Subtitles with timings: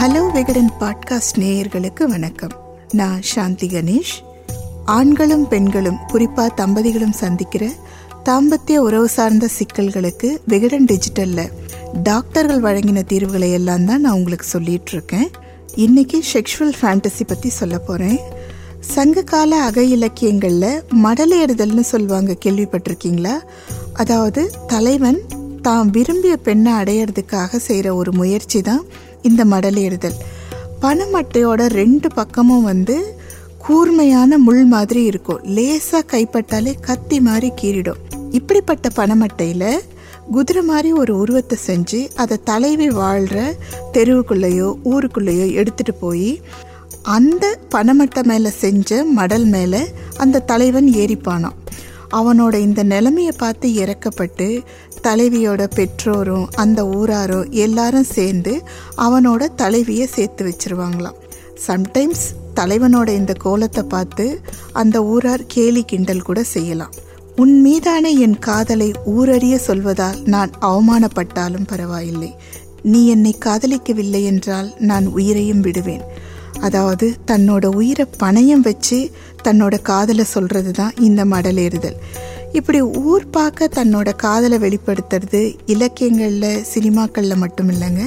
[0.00, 2.50] Hello Vikatan podcast நேயர்களுக்கு வணக்கம்.
[2.92, 4.12] நான் சாந்தி கணேஷ்.
[4.84, 7.68] ஆண்களும் பெண்களும் குறிப்பா தம்பதிகளும் சந்திக்கிற
[8.24, 11.50] தாம்பத்திய உறவு சார்ந்த சிக்கல்களுக்கு விகடன் டிஜிட்டல்ல
[12.02, 15.30] டாக்டர்கள் வழங்கின தீர்வுகளை எல்லாம் தான் நான் உங்களுக்கு சொல்லிட்டு இருக்கேன்
[15.74, 18.18] இன்னைக்கு செக்ஷுவல் ஃபேண்டசி பத்தி சொல்ல போறேன்.
[18.80, 23.38] சங்ககால அக இலக்கியங்களில் மடலேறுதல்னு சொல்லுவாங்க கேள்விப்பட்டிருக்கீங்களா?
[23.94, 25.20] அதாவது தலைவன்
[25.62, 28.84] தான் விரும்பிய பெண்ணை அடையிறதுக்காக செய்கிற ஒரு முயற்சி தான்
[29.22, 30.18] இந்த மடலேறுதல்
[30.82, 33.16] பனைமட்டையோட ரெண்டு பக்கமும் வந்து
[33.58, 35.40] கூர்மையான முள் மாதிரி இருக்கும்.
[35.42, 37.96] லேசாக கைப்பட்டாலே கத்தி மாதிரி கீறிடும்.
[38.30, 39.82] இப்படிப்பட்ட பனைமட்டையில்
[40.30, 43.54] குதிரை மாதிரி ஒரு உருவத்தை செஞ்சு அதை தலைவி வாழ்கிற
[43.92, 46.40] தெருவுக்குள்ளேயோ ஊருக்குள்ளேயோ எடுத்துகிட்டு போய்
[47.02, 51.56] அந்த பனைமட்டை மேலே செஞ்ச மடல் மேலே அந்த தலைவன் ஏறிப்பானான்
[52.10, 54.64] அவனோட இந்த நிலைமையை பார்த்து இறக்கப்பட்டு
[55.02, 58.62] தலைவியோட பெற்றோரும் அந்த ஊராரும் எல்லாரும் சேர்ந்து
[58.96, 61.18] அவனோட தலைவியை சேர்த்து வச்சிருவாங்களாம்.
[61.66, 64.40] சம்டைம்ஸ் தலைவனோட இந்த கோலத்தை பார்த்து
[64.72, 66.94] அந்த ஊரார் கேலி கிண்டல் கூட செய்யலாம்.
[67.36, 72.34] உன் மீதான என் காதலை ஊரறிய சொல்வதால் நான் அவமானப்பட்டாலும் பரவாயில்லை.
[72.82, 76.02] நீ என்னை காதலிக்கவில்லை என்றால் நான் உயிரையும் விடுவேன்.
[76.60, 79.10] அதாவது தன்னோட உயிரை பணயம் வச்சு
[79.44, 81.96] தன்னோட காதலை சொல்கிறது தான் இந்த மடலேறுதல்
[82.52, 88.02] இப்படி ஊர் பார்க்க தன்னோட காதலை வெளிப்படுத்துறது இலக்கியங்களில் சினிமாக்களில் மட்டும் இல்லைங்க.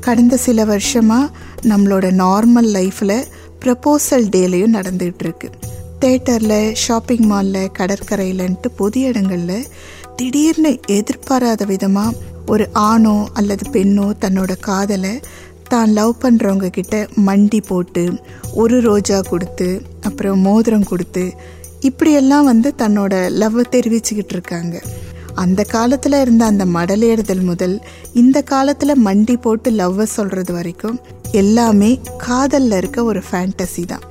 [0.00, 1.30] கடந்த சில வருஷமாக
[1.62, 3.24] நம்மளோட நார்மல் லைஃப்பில்
[3.64, 5.50] ப்ரப்போசல் டேலையும் நடந்துகிட்டு இருக்கு
[6.00, 9.66] தேட்டரில் ஷாப்பிங் மாலில் கடற்கரையிலன்ட்டு பொது இடங்களில்
[10.16, 15.20] திடீர்னு எதிர்பாராத விதமாக ஒரு ஆணோ அல்லது பெண்ணோ தன்னோட காதலை
[15.68, 16.96] தான் லவ் பண்ணுறவங்க கிட்ட
[17.28, 18.04] மண்டி போட்டு
[18.62, 19.68] ஒரு ரோஜா கொடுத்து
[20.00, 21.24] அப்புறம் மோதிரம் கொடுத்து
[21.80, 24.76] இப்படியெல்லாம் வந்து தன்னோட லவ்வை தெரிவிச்சுக்கிட்டு இருக்காங்க.
[25.34, 27.74] அந்த காலத்தில் இருந்த அந்த மடலேறுதல் முதல்
[28.20, 30.98] இந்த காலத்தில் மண்டி போட்டு லவ்வை சொல்கிறது வரைக்கும்
[31.32, 31.90] எல்லாமே
[32.26, 34.04] காதலில் இருக்க ஒரு ஃபேண்டசி தான்.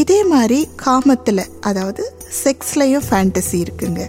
[0.00, 2.02] இதே மாதிரி காமத்தில் அதாவது
[2.42, 4.02] செக்ஸ்லையும் ஃபேண்டசி இருக்குங்க.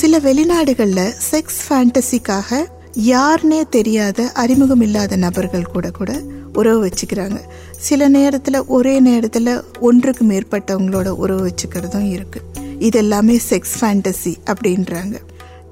[0.00, 2.60] சில வெளிநாடுகளில் செக்ஸ் ஃபேண்டசிக்காக
[2.96, 6.20] யாருனே தெரியாத அறிமுகம் இல்லாத நபர்கள் கூட கூட
[6.52, 7.38] உறவு வச்சுக்கிறாங்க.
[7.78, 15.16] சில நேரத்தில் ஒரே நேரத்தில் ஒன்றுக்கு மேற்பட்டவங்களோட உறவு வச்சுக்கிறதும் இருக்குது இதெல்லாமே செக்ஸ் ஃபேண்டசி அப்படின்றாங்க.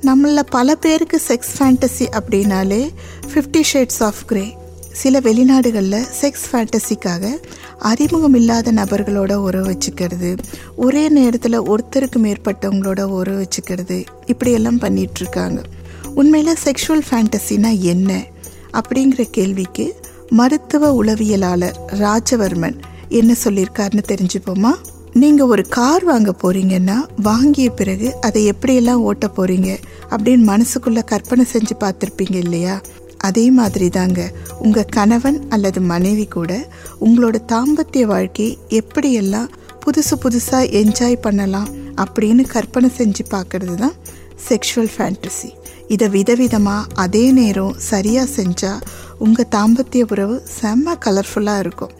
[0.02, 2.90] நம்மள பல பேருக்கு செக்ஸ் ஃபேண்டசி அப்படின்னாலே
[3.34, 4.56] ஃபிஃப்டி ஷேட்ஸ் ஆஃப் கிரே
[4.92, 7.38] சில வெளிநாடுகளில் செக்ஸ் ஃபேண்டசிக்காக
[7.78, 10.38] அறிமுகம் இல்லாத நபர்களோட உறவு வச்சுக்கிறது
[10.76, 15.60] ஒரே நேரத்தில் ஒருத்தருக்கு மேற்பட்டவங்களோட உறவு வச்சுக்கிறது இப்படியெல்லாம் பண்ணிகிட்ருக்காங்க
[16.14, 18.10] உண்மையில் செக்ஷுவல் ஃபேண்டசினா என்ன?
[18.72, 19.84] அப்படிங்கிற கேள்விக்கு
[20.30, 22.76] மருத்துவ உளவியலாளர் ராஜவர்மன்
[23.08, 24.72] என்ன சொல்லியிருக்காருன்னு தெரிஞ்சுப்போமா?
[25.14, 29.70] நீங்கள் ஒரு கார் வாங்க போறீங்கன்னா வாங்கிய பிறகு அதை எப்படியெல்லாம் ஓட்ட போறீங்க
[30.10, 32.80] அப்படின்னு மனசுக்குள்ள கற்பனை செஞ்சு பார்த்துருப்பீங்க இல்லையா?
[33.18, 36.68] அதே மாதிரி தாங்க உங்கள் கணவன் அல்லது மனைவி கூட
[37.00, 39.50] உங்களோட தாம்பத்திய வாழ்க்கை எப்படியெல்லாம்
[39.84, 41.68] புதுசு புதுசாக என்ஜாய் பண்ணலாம்
[42.00, 43.94] அப்படின்னு கற்பனை செஞ்சு பார்க்கறது தான்
[44.48, 45.50] செக்ஷுவல் ஃபேண்டசி
[45.88, 48.84] இதை விதவிதமாக அதே நேரம் சரியாக செஞ்சால்
[49.18, 51.92] உங்கள் தாம்பத்திய உறவு செம்ம கலர்ஃபுல்லாக இருக்கும்.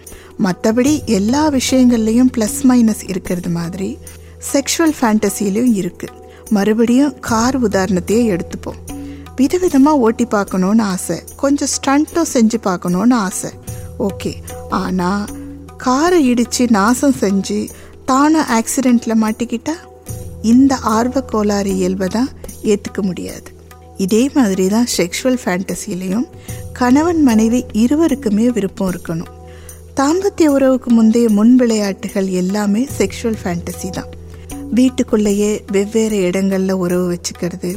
[0.45, 3.99] மற்றபடி எல்லா விஷயங்கள்லேயும் ப்ளஸ் மைனஸ் இருக்கிறது மாதிரி
[4.53, 6.19] செக்ஷுவல் ஃபேண்டசிலையும் இருக்குது
[6.51, 8.81] மறுபடியும் கார் உதாரணத்தையே எடுத்துப்போம்.
[9.37, 11.19] விதவிதமாக ஓட்டி பார்க்கணுன்னு ஆசை.
[11.37, 13.51] கொஞ்சம் ஸ்டண்ட்டும் செஞ்சு பார்க்கணுன்னு ஆசை.
[14.09, 14.33] ஓகே.
[14.69, 15.25] ஆனால்
[15.77, 17.71] காரை இடித்து நாசம் செஞ்சு
[18.05, 19.75] தானும் ஆக்சிடெண்ட்டில் மாட்டிக்கிட்டா?
[20.43, 22.31] இந்த ஆர்வ கோளாறு இயல்பை தான்
[22.63, 23.49] ஏற்றுக்க முடியாது.
[23.97, 26.27] இதே மாதிரி தான் செக்ஷுவல் ஃபேண்டசிலையும்
[26.73, 29.33] கணவன் மனைவி இருவருக்குமே விருப்பம் இருக்கணும்.
[29.97, 34.11] தாம்பத்திய உறவுக்கு முந்தைய முன் விளையாட்டுகள் எல்லாமே செக்ஷுவல் ஃபேண்டசி தான்.
[34.75, 37.71] வீட்டுக்குள்ளேயே வெவ்வேறு இடங்களில் உறவு வச்சுக்கிறது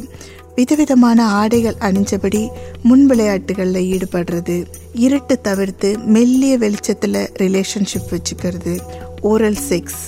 [0.54, 2.48] விதவிதமான ஆடைகள் அணிஞ்சபடி
[2.82, 8.74] முன் விளையாட்டுகளில் ஈடுபடுறது இருட்டு தவிர்த்து மெல்லிய வெளிச்சத்தில் ரிலேஷன்ஷிப் வச்சுக்கிறது
[9.22, 10.02] ஓரல் செக்ஸ்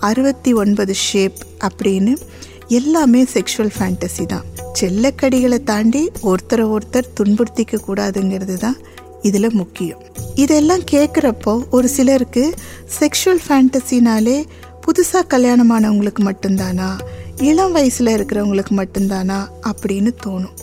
[0.00, 1.38] அறுபத்தி ஒன்பது ஷேப்
[1.68, 2.16] அப்படின்னு
[2.68, 4.44] எல்லாமே செக்ஷுவல் ஃபேண்டசி தான்.
[4.80, 8.76] செல்லக்கடிகளை தாண்டி ஒருத்தரை ஒருத்தர் துன்புறுத்திக்க கூடாதுங்கிறது தான்
[9.22, 10.02] இதில் முக்கியம்.
[10.34, 12.54] இதெல்லாம் கேட்குறப்போ ஒரு சிலருக்கு
[12.98, 14.44] செக்ஷுவல் ஃபேண்டசினாலே
[14.86, 16.90] புதுசாக கல்யாணமானவங்களுக்கு மட்டும்தானா
[17.36, 19.38] இளம் வயசில் இருக்கிறவங்களுக்கு மட்டும்தானா
[19.70, 20.56] அப்படின்னு தோணும்.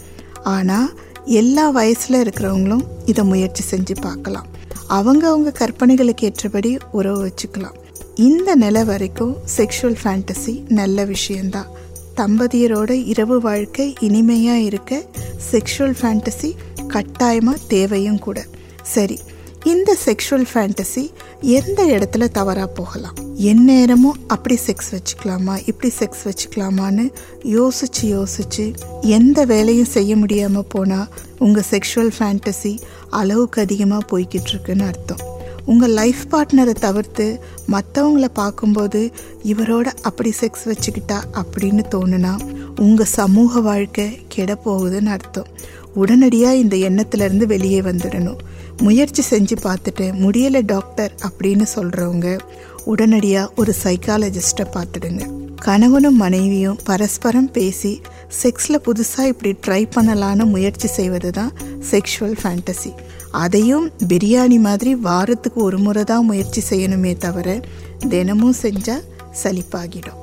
[0.43, 0.93] ஆனால்
[1.25, 4.47] எல்லா வயசில் இருக்கிறவங்களும் இதை முயற்சி செஞ்சு பார்க்கலாம்.
[4.89, 7.75] அவங்கவுங்க கற்பனைகளுக்கு ஏற்றபடி உறவு வச்சுக்கலாம்.
[8.17, 11.67] இந்த நிலை வரைக்கும் செக்ஷுவல் ஃபேண்டசி நல்ல விஷயந்தான்
[12.15, 15.03] தம்பதியரோட இரவு வாழ்க்கை இனிமையாக இருக்க
[15.51, 16.51] செக்ஷுவல் ஃபேண்டசி
[16.87, 18.45] கட்டாயமாக தேவையும் கூட.
[18.81, 19.19] சரி
[19.63, 23.13] இந்த செக்ஷுவல் ஃபேண்டசி எந்த இடத்துல தவறாக போகலாம்?
[23.35, 25.57] எந்நேரமும் அப்படி செக்ஸ் வச்சுக்கலாமா?
[25.65, 27.13] இப்படி செக்ஸ் வச்சுக்கலாமான்னு
[27.43, 31.07] யோசிச்சு யோசிச்சு எந்த வேலையும் செய்ய முடியாமல் போனால்
[31.39, 32.77] உங்கள் செக்ஷுவல் ஃபேண்டசி
[33.09, 35.34] அளவுக்கு அதிகமாக போய்கிட்டு இருக்குன்னு அர்த்தம்.
[35.65, 37.41] உங்கள் லைஃப் பார்ட்னரை தவிர்த்து
[37.71, 39.11] மற்றவங்கள பார்க்கும்போது
[39.43, 42.33] இவரோட அப்படி செக்ஸ் வச்சுக்கிட்டா அப்படின்னு தோணுனா
[42.79, 44.57] உங்கள் சமூக வாழ்க்கை கெட
[45.05, 45.47] அர்த்தம்.
[45.93, 48.37] உடனடியாக இந்த எண்ணத்துலேருந்து வெளியே வந்துடணும்.
[48.81, 52.39] முயற்சி செஞ்சு பார்த்துட்டு முடியலை டாக்டர் அப்படின்னு சொல்கிறவங்க
[52.83, 55.23] உடனடியாக ஒரு சைக்காலஜிஸ்ட்டை பார்த்துடுங்க.
[55.61, 58.01] கணவனும் மனைவியும் பரஸ்பரம் பேசி
[58.43, 61.51] செக்ஸில் புதுசாக இப்படி ட்ரை பண்ணலான்னு முயற்சி செய்வது தான்
[61.91, 62.91] செக்ஷுவல் ஃபேண்டசி
[63.35, 67.59] அதையும் பிரியாணி மாதிரி வாரத்துக்கு ஒரு முறை தான் முயற்சி செய்யணுமே தவிர
[68.09, 69.07] தினமும் செஞ்சால்
[69.43, 70.21] சலிப்பாகிடும்.